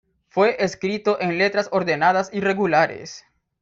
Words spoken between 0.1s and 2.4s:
Fue escrito en letras ordenadas y